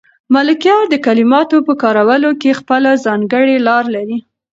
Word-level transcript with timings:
ملکیار 0.33 0.83
د 0.89 0.95
کلماتو 1.05 1.57
په 1.67 1.73
کارولو 1.83 2.31
کې 2.41 2.57
خپله 2.59 2.89
ځانګړې 3.05 3.57
لار 3.67 3.85
لري. 3.95 4.17